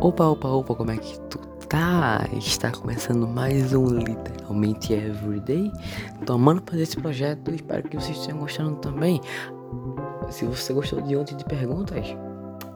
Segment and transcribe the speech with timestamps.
[0.00, 1.38] Opa, opa, opa, como é que tu
[1.68, 2.24] tá?
[2.32, 5.72] Está começando mais um Literalmente Everyday.
[6.24, 9.20] Tomando para esse projeto, espero que vocês estejam gostando também.
[10.30, 12.06] Se você gostou de ontem de perguntas,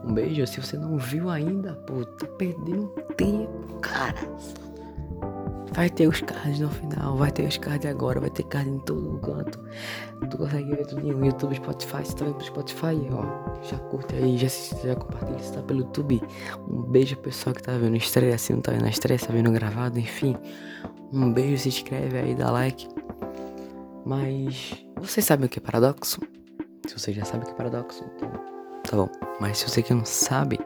[0.03, 0.45] um beijo.
[0.45, 4.19] Se você não viu ainda, pô, tá perdendo tempo, cara.
[5.73, 8.77] Vai ter os cards no final, vai ter os cards agora, vai ter card em
[8.79, 9.59] todo canto.
[10.29, 13.63] Tu consegue ver tudo no YouTube, Spotify, se tá vendo pro Spotify, ó.
[13.63, 16.21] Já curte aí, já, já compartilha se tá pelo YouTube.
[16.69, 19.51] Um beijo pessoal que tá vendo estreia, assim não tá vendo a estreia, tá vendo
[19.51, 20.37] gravado, enfim.
[21.11, 22.87] Um beijo, se inscreve aí, dá like.
[24.05, 26.21] Mas vocês sabem o que é paradoxo?
[26.87, 28.31] Se você já sabe o que é paradoxo, então
[28.83, 29.09] tá bom.
[29.39, 30.59] Mas se você que não sabe,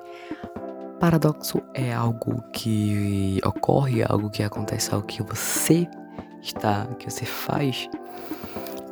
[1.00, 5.88] Paradoxo é algo que ocorre, algo que acontece, algo que você
[6.42, 7.88] está, que você faz,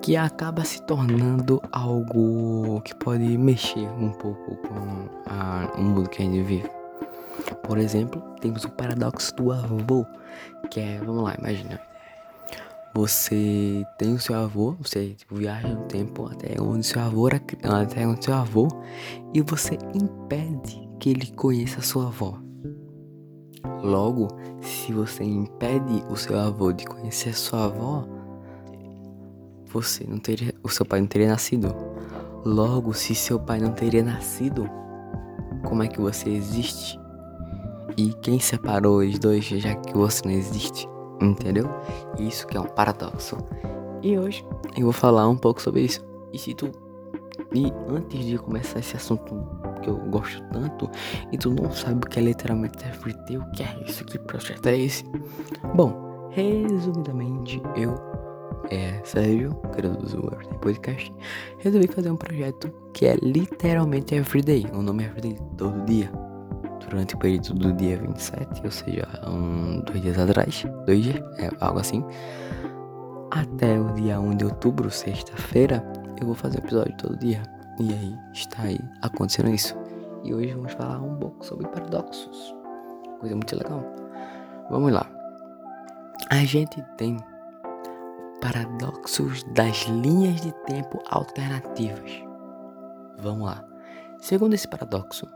[0.04, 6.22] que acaba se tornando algo que pode mexer um pouco com a, o mundo que
[6.22, 6.70] a gente vive.
[7.64, 10.06] Por exemplo, temos o paradoxo do avô,
[10.70, 11.82] que é, vamos lá, imagina.
[12.94, 17.42] Você tem o seu avô, você tipo, viaja no tempo até onde seu avô era,
[17.82, 18.68] até onde seu avô,
[19.34, 22.40] e você impede que ele conheça sua avó.
[23.84, 24.28] Logo,
[24.62, 28.08] se você impede o seu avô de conhecer sua avó,
[29.68, 31.76] você não teria, o seu pai não teria nascido.
[32.44, 34.70] Logo, se seu pai não teria nascido,
[35.64, 37.00] como é que você existe?
[37.98, 40.88] E quem separou os dois já que você não existe?
[41.22, 41.70] Entendeu?
[42.20, 43.38] Isso que é um paradoxo.
[44.02, 44.46] E hoje
[44.78, 46.06] eu vou falar um pouco sobre isso.
[46.32, 46.72] E se tu
[47.54, 49.34] e antes de começar esse assunto
[49.86, 50.90] que eu gosto tanto
[51.32, 54.66] e tu não sabe o que é literalmente FT, o que é isso, que projeto
[54.68, 55.06] é esse?
[55.76, 57.96] Bom, resumidamente, eu,
[58.72, 61.14] é, Sérgio, criador do Podcast,
[61.60, 64.66] resolvi fazer um projeto que é literalmente Everyday.
[64.74, 66.12] O nome é Everyday todo dia.
[66.90, 71.50] Durante o período do dia 27, ou seja, um, dois dias atrás, dois dias, é,
[71.60, 72.04] algo assim,
[73.32, 75.84] até o dia 1 de outubro, sexta-feira,
[76.20, 77.55] eu vou fazer um episódio todo dia.
[77.80, 79.76] E aí está aí acontecendo isso.
[80.24, 82.56] E hoje vamos falar um pouco sobre paradoxos.
[83.20, 83.84] Coisa muito legal.
[84.70, 85.06] Vamos lá.
[86.30, 87.18] A gente tem
[88.42, 92.12] paradoxos das linhas de tempo alternativas.
[93.20, 93.64] Vamos lá.
[94.20, 95.28] Segundo esse paradoxo,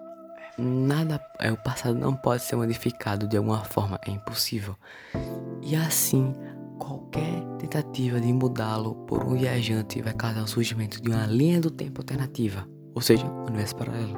[0.57, 4.75] nada é o passado não pode ser modificado de alguma forma, é impossível.
[5.61, 6.33] E assim,
[7.09, 11.71] qualquer tentativa de mudá-lo por um viajante vai causar o surgimento de uma linha do
[11.71, 14.17] tempo alternativa, ou seja, um universo paralelo,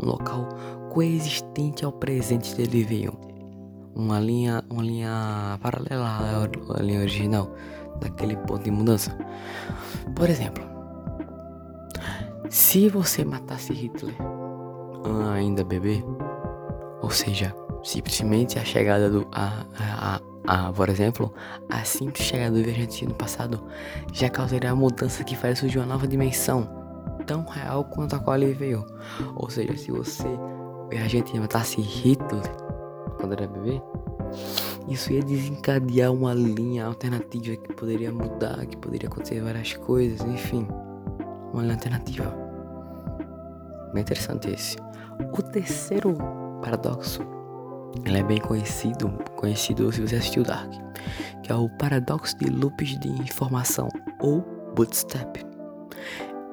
[0.00, 0.48] um local
[0.90, 3.18] coexistente ao presente dele veio,
[3.94, 7.52] uma linha, uma linha paralela à linha original
[8.00, 9.16] daquele ponto de mudança.
[10.14, 10.64] Por exemplo,
[12.48, 14.14] se você matasse Hitler
[15.32, 16.02] ainda bebê,
[17.02, 21.32] ou seja, simplesmente a chegada do a, a, a ah, por exemplo,
[21.70, 23.62] a simples chegada do viajante no passado
[24.12, 26.68] já causaria a mudança que faria surgir uma nova dimensão,
[27.26, 28.84] tão real quanto a qual ele veio.
[29.36, 30.28] Ou seja, se você,
[30.90, 32.42] viajante, matasse Hitler
[33.18, 33.80] quando era bebê,
[34.86, 40.68] isso ia desencadear uma linha alternativa que poderia mudar, que poderia acontecer várias coisas, enfim,
[41.52, 42.36] uma linha alternativa.
[43.94, 44.76] Bem interessante esse.
[45.32, 46.14] O terceiro
[46.60, 47.22] paradoxo
[48.04, 50.72] ele é bem conhecido, conhecido se você assistiu Dark,
[51.42, 53.88] que é o paradoxo de loops de informação
[54.20, 54.40] ou
[54.74, 55.36] bootstrap.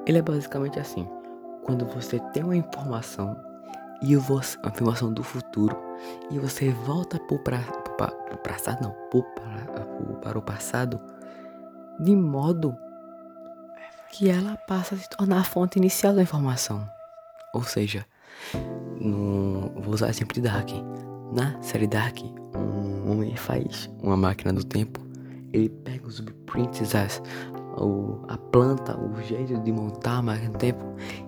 [0.06, 1.08] Ele é basicamente assim:
[1.64, 3.36] quando você tem uma informação
[4.02, 5.76] e você, uma informação do futuro
[6.30, 7.60] e você volta para
[8.32, 8.94] o passado, não,
[9.34, 9.86] para,
[10.16, 11.00] para o passado,
[12.00, 12.76] de modo
[14.10, 16.86] que ela passa a se tornar a fonte inicial da informação.
[17.54, 18.04] Ou seja,
[19.00, 20.68] no, vou usar de Dark.
[21.32, 22.18] Na série Dark,
[22.54, 25.00] um homem faz uma máquina do tempo.
[25.50, 27.22] Ele pega os blueprints, as,
[27.78, 30.84] o, a planta, o jeito de montar a máquina do tempo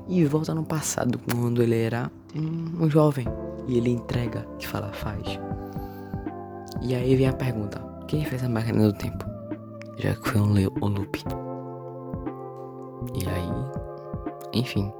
[0.06, 3.26] e volta no passado, quando ele era um, um jovem.
[3.66, 5.40] E ele entrega, que fala, faz.
[6.82, 9.24] E aí vem a pergunta: quem fez a máquina do tempo?
[9.96, 10.52] Já que foi um,
[10.82, 11.24] um loop.
[13.14, 14.92] E aí, enfim.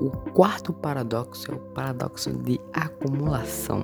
[0.00, 3.82] O quarto paradoxo é o paradoxo de acumulação,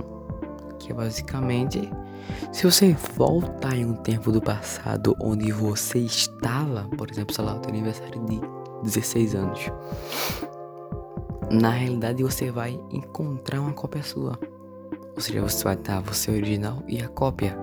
[0.78, 1.88] que é basicamente
[2.52, 7.54] se você voltar em um tempo do passado onde você estava, por exemplo, sei lá,
[7.54, 8.40] o aniversário de
[8.82, 9.60] 16 anos,
[11.50, 14.38] na realidade você vai encontrar uma cópia sua.
[15.20, 17.54] Ou seja, você vai estar você original e a cópia.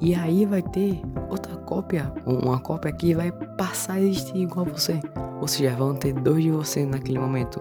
[0.00, 4.70] E aí vai ter outra cópia, uma cópia que vai passar a existir igual a
[4.70, 5.00] você.
[5.40, 7.60] Ou seja, vão ter dois de você naquele momento.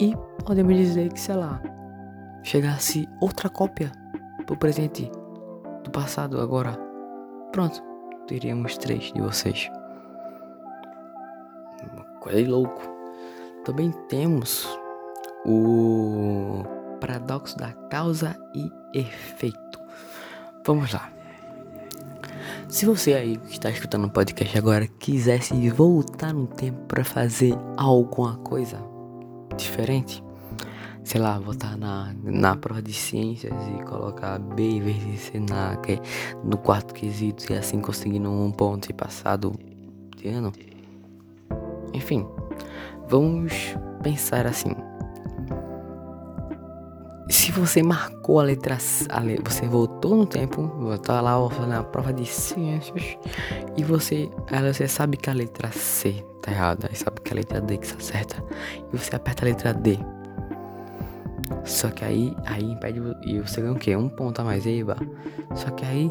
[0.00, 1.62] E podemos dizer que, sei lá,
[2.42, 3.92] chegasse outra cópia
[4.44, 5.08] pro presente
[5.84, 6.76] do passado agora,
[7.52, 7.80] pronto,
[8.26, 9.70] teríamos três de vocês.
[12.18, 12.82] Coisa de louco.
[13.64, 14.66] Também temos
[15.46, 19.80] o paradoxo da causa e efeito.
[20.64, 21.10] Vamos lá.
[22.68, 27.54] Se você aí que está escutando o podcast agora quisesse voltar no tempo para fazer
[27.76, 28.80] alguma coisa
[29.56, 30.22] diferente,
[31.02, 35.40] sei lá, voltar na, na prova de ciências e colocar B em vez de ser
[35.40, 35.98] na, que,
[36.44, 39.52] no quarto quesito e assim conseguindo um ponto e passado
[40.16, 40.52] de ano.
[41.92, 42.24] Enfim,
[43.08, 44.91] vamos pensar assim.
[47.32, 48.76] Se você marcou a letra
[49.08, 53.16] a você voltou no tempo, voltou lá na prova de ciências
[53.74, 54.30] e você,
[54.70, 57.86] você sabe que a letra C tá errada, e sabe que a letra D que
[57.86, 58.44] está certa,
[58.92, 59.98] e você aperta a letra D.
[61.64, 63.96] Só que aí, aí impede e você ganha o quê?
[63.96, 64.96] Um ponto a mais, Eva.
[65.54, 66.10] Só que aí,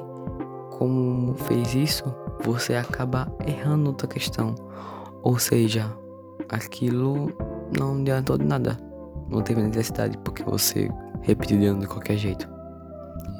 [0.79, 2.03] como fez isso,
[2.43, 4.55] você acaba errando outra questão.
[5.21, 5.85] Ou seja,
[6.49, 7.31] aquilo
[7.77, 8.75] não adiantou de nada.
[9.29, 10.89] Não teve necessidade porque você
[11.21, 12.49] repetir de de qualquer jeito.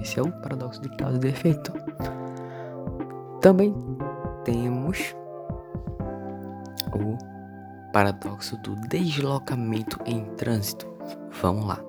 [0.02, 1.74] Esse é o paradoxo de causa e efeito.
[3.42, 3.74] Também
[4.44, 5.16] temos
[6.94, 7.18] o
[7.92, 10.90] paradoxo do deslocamento em trânsito.
[11.42, 11.80] Vamos lá.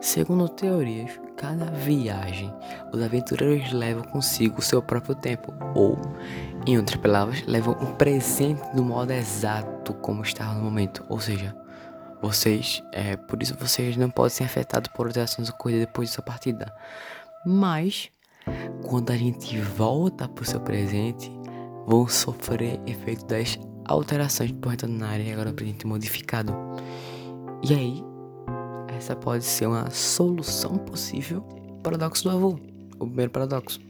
[0.00, 2.52] Segundo teorias, cada viagem,
[2.92, 5.96] os aventureiros levam consigo o seu próprio tempo, ou,
[6.66, 11.54] em outras palavras, levam um presente do modo exato como está no momento, ou seja,
[12.22, 16.24] vocês, é, por isso vocês não podem ser afetados por alterações ocorridas depois de sua
[16.24, 16.72] partida.
[17.44, 18.10] Mas,
[18.86, 21.30] quando a gente volta para o seu presente,
[21.84, 26.54] vão sofrer efeito das alterações por retornarem agora no presente modificado.
[27.68, 28.04] E aí,
[28.96, 31.42] essa pode ser uma solução possível
[31.82, 32.58] paradoxo do avô.
[33.00, 33.80] O primeiro paradoxo.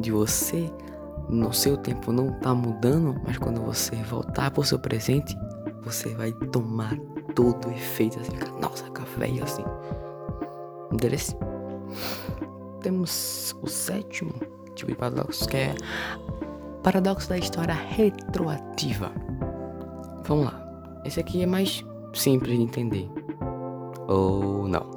[0.00, 0.70] De você,
[1.30, 5.34] no seu tempo não tá mudando, mas quando você voltar para o seu presente,
[5.86, 6.98] você vai tomar
[7.34, 9.64] todo o efeito assim, nossa, café assim.
[10.92, 11.36] Interesse?
[12.82, 14.32] Temos o sétimo
[14.74, 15.74] tipo de paradoxo, que é
[16.82, 19.12] paradoxo da história retroativa.
[20.24, 21.00] Vamos lá.
[21.04, 23.08] Esse aqui é mais simples de entender.
[24.08, 24.90] Ou não.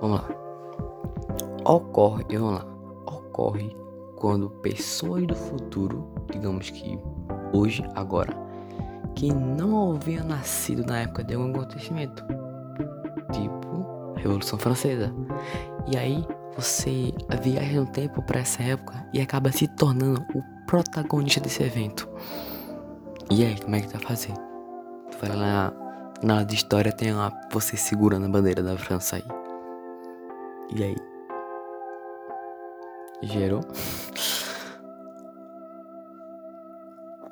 [0.00, 0.28] Vamos lá.
[1.64, 2.66] Ocorre, vamos lá.
[3.06, 3.76] Ocorre
[4.16, 6.98] quando pessoas do futuro, digamos que
[7.52, 8.43] hoje, agora,
[9.14, 12.24] que não havia nascido na época de algum acontecimento,
[13.32, 15.14] tipo Revolução Francesa.
[15.86, 16.26] E aí
[16.56, 17.12] você
[17.42, 22.08] viaja no tempo para essa época e acaba se tornando o protagonista desse evento.
[23.30, 24.32] E aí, como é que tu vai fazer?
[25.10, 25.72] Tu vai lá na,
[26.22, 29.24] na de história tem lá você segurando a bandeira da França aí.
[30.74, 30.96] E aí?
[33.22, 33.60] Gerou?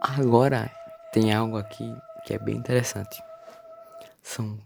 [0.00, 0.70] Agora
[1.12, 3.22] tem algo aqui que é bem interessante.
[4.22, 4.58] São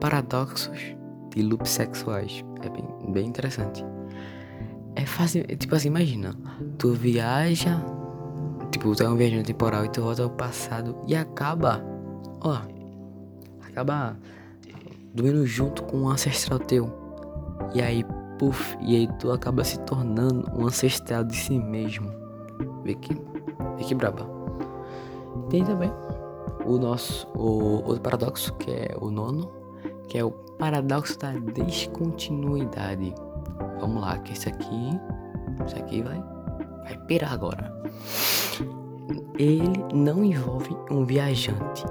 [0.00, 0.70] paradoxos
[1.34, 2.44] de loops sexuais.
[2.62, 3.84] É bem, bem interessante.
[4.94, 6.34] É fácil, é tipo assim, imagina,
[6.76, 7.80] tu viaja,
[8.70, 11.82] tipo, tu é um viajante temporal e tu volta ao passado e acaba,
[12.40, 12.60] ó,
[13.66, 14.16] acaba
[15.14, 16.92] dormindo junto com um ancestral teu.
[17.74, 18.04] E aí,
[18.38, 22.10] puf, e aí tu acaba se tornando um ancestral de si mesmo.
[22.84, 23.14] Vê que,
[23.76, 24.37] vê que braba.
[25.48, 25.90] Tem também
[26.64, 29.50] o nosso o outro paradoxo, que é o nono,
[30.08, 33.14] que é o paradoxo da descontinuidade.
[33.80, 34.90] Vamos lá, que esse aqui,
[35.64, 36.22] esse aqui vai
[36.88, 37.72] vai pirar agora.
[39.38, 41.84] Ele não envolve um viajante,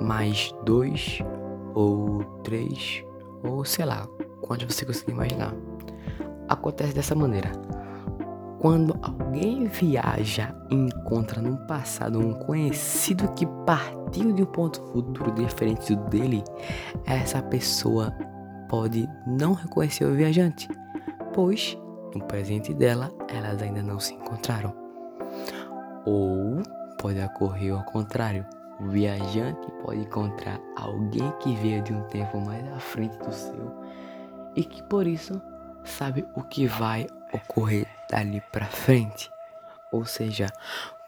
[0.00, 1.20] mas dois
[1.74, 3.04] ou três
[3.44, 4.08] ou sei lá,
[4.40, 5.54] quantos você conseguir imaginar.
[6.48, 7.52] Acontece dessa maneira
[8.60, 15.30] quando alguém viaja e encontra no passado um conhecido que partiu de um ponto futuro
[15.32, 16.42] diferente do dele,
[17.06, 18.12] essa pessoa
[18.68, 20.68] pode não reconhecer o viajante,
[21.32, 21.78] pois
[22.14, 24.74] no presente dela elas ainda não se encontraram.
[26.04, 26.62] Ou
[26.98, 28.44] pode ocorrer ao contrário,
[28.80, 33.72] o viajante pode encontrar alguém que veio de um tempo mais à frente do seu
[34.56, 35.40] e que por isso
[35.84, 39.30] sabe o que vai ocorrer dali para frente.
[39.92, 40.46] Ou seja,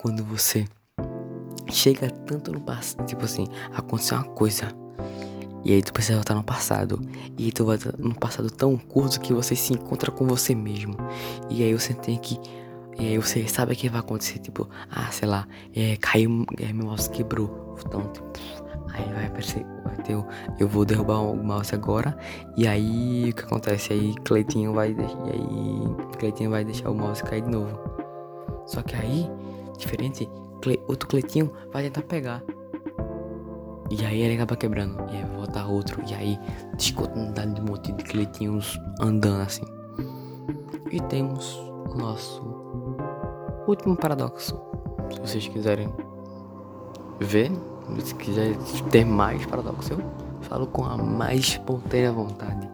[0.01, 0.67] quando você
[1.71, 4.69] chega tanto no passado, tipo assim, aconteceu uma coisa
[5.65, 7.01] e aí tu precisa voltar no passado.
[7.37, 10.97] E aí tu volta no passado tão curto que você se encontra com você mesmo.
[11.51, 12.39] E aí você tem que
[12.99, 16.73] E aí você sabe o que vai acontecer, tipo, ah, sei lá, é, caiu, é,
[16.73, 17.77] meu mouse quebrou.
[17.87, 18.31] Então, tipo,
[18.93, 19.91] aí vai aparecer, vai
[20.59, 22.17] eu vou derrubar o mouse agora.
[22.57, 23.93] E aí o que acontece?
[23.93, 27.79] Aí Cleitinho vai, e aí Cleitinho vai deixar o mouse cair de novo.
[28.67, 29.31] Só que aí,
[29.79, 30.29] diferente,
[30.87, 32.43] outro Cleitinho vai tentar pegar.
[33.91, 34.97] E aí ele acaba quebrando.
[35.11, 36.01] E aí vai voltar outro.
[36.09, 36.39] E aí
[36.77, 39.65] descontinuidade de um monte de Cleitinhos andando assim.
[40.93, 41.57] E temos
[41.91, 42.60] o nosso
[43.67, 44.61] último paradoxo.
[45.11, 45.93] Se vocês quiserem
[47.21, 47.51] ver,
[47.99, 48.59] se quiserem
[48.91, 50.01] ter mais paradoxo, eu
[50.43, 52.69] falo com a mais espontânea vontade.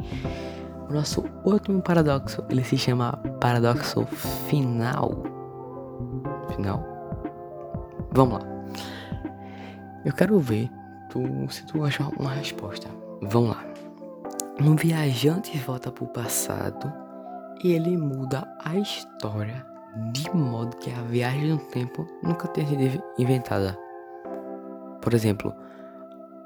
[0.89, 4.07] O nosso último paradoxo, ele se chama paradoxo
[4.49, 5.11] final.
[6.55, 6.85] Final?
[8.13, 8.47] Vamos lá.
[10.05, 10.71] Eu quero ver
[11.11, 12.89] tu, se tu achar uma resposta.
[13.23, 13.65] Vamos lá.
[14.61, 16.93] Um viajante volta para o passado
[17.63, 19.76] e ele muda a história
[20.13, 23.79] de modo que a viagem no tempo nunca tenha sido inventada.
[25.01, 25.55] Por exemplo,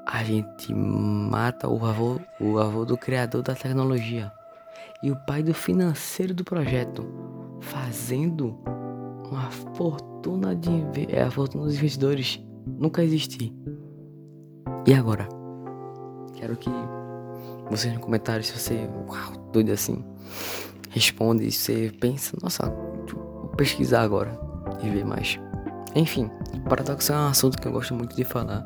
[0.05, 4.31] a gente mata o avô, o avô do criador da tecnologia
[5.03, 7.05] e o pai do financeiro do projeto,
[7.59, 8.57] fazendo
[9.29, 10.71] uma fortuna de
[11.09, 13.53] é, a fortuna dos investidores nunca existir.
[14.85, 15.27] E agora?
[16.33, 16.69] Quero que
[17.69, 20.03] vocês no comentário se você, uau, doido assim,
[20.89, 22.71] responde, você pensa, nossa,
[23.61, 24.39] pesquisar agora
[24.81, 25.39] e ver mais.
[25.93, 26.31] Enfim,
[26.67, 28.65] paradoxo é um assunto que eu gosto muito de falar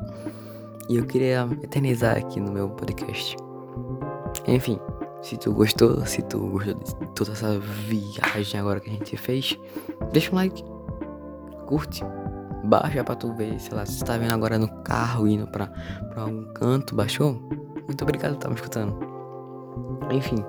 [0.88, 3.36] e eu queria eternizar aqui no meu podcast.
[4.46, 4.80] Enfim,
[5.20, 9.58] se tu gostou, se tu gostou de toda essa viagem agora que a gente fez,
[10.12, 10.64] deixa um like,
[11.66, 12.02] curte,
[12.64, 15.66] baixa pra tu ver, sei lá, se tu tá vendo agora no carro indo pra,
[16.08, 17.34] pra algum canto, baixou?
[17.86, 19.05] Muito obrigado por estar me escutando.
[20.10, 20.44] Enfim,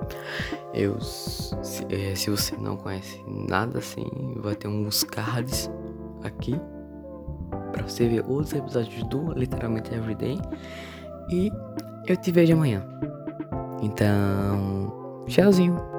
[0.73, 4.05] eu se, é, se, você não conhece nada assim,
[4.37, 5.69] vai ter uns cards
[6.23, 6.55] aqui
[7.71, 10.39] para você ver outros episódios do literalmente Everyday
[11.29, 11.51] e
[12.07, 12.85] eu te vejo amanhã.
[13.81, 15.96] Então, tchauzinho.